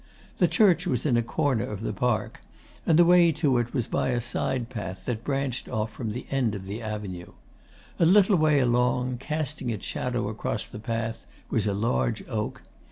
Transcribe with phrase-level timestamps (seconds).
[0.39, 2.41] The church was in a corner of the park,
[2.87, 6.25] and the way to it was by a side path that branched off from the
[6.31, 7.33] end of the avenue.
[7.99, 12.63] A little way along, casting its shadow across the path, was a large oak.